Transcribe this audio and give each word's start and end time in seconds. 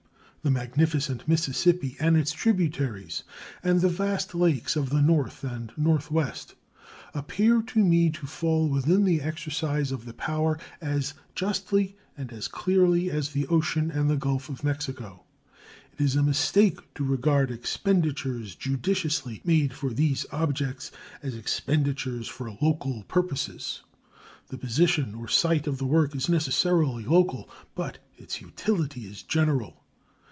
The 0.43 0.49
magnificent 0.49 1.27
Mississippi 1.27 1.95
and 1.99 2.17
its 2.17 2.31
tributaries 2.31 3.21
and 3.61 3.79
the 3.79 3.89
vast 3.89 4.33
lakes 4.33 4.75
of 4.75 4.89
the 4.89 4.99
North 5.03 5.43
and 5.43 5.71
Northwest 5.77 6.55
appear 7.13 7.61
to 7.61 7.85
me 7.85 8.09
to 8.09 8.25
fall 8.25 8.67
within 8.67 9.05
the 9.05 9.21
exercise 9.21 9.91
of 9.91 10.05
the 10.05 10.15
power 10.15 10.57
as 10.81 11.13
justly 11.35 11.95
and 12.17 12.33
as 12.33 12.47
clearly 12.47 13.11
as 13.11 13.29
the 13.29 13.45
ocean 13.49 13.91
and 13.91 14.09
the 14.09 14.17
Gulf 14.17 14.49
of 14.49 14.63
Mexico. 14.63 15.25
It 15.93 16.03
is 16.03 16.15
a 16.15 16.23
mistake 16.23 16.91
to 16.95 17.03
regard 17.03 17.51
expenditures 17.51 18.55
judiciously 18.55 19.41
made 19.45 19.73
for 19.75 19.93
these 19.93 20.25
objects 20.31 20.91
as 21.21 21.35
expenditures 21.35 22.27
for 22.27 22.49
local 22.59 23.03
purposes. 23.03 23.83
The 24.47 24.57
position 24.57 25.13
or 25.13 25.27
sight 25.27 25.67
of 25.67 25.77
the 25.77 25.85
work 25.85 26.15
is 26.15 26.27
necessarily 26.29 27.03
local, 27.05 27.47
but 27.75 27.99
its 28.17 28.41
utility 28.41 29.01
is 29.05 29.21
general. 29.21 29.77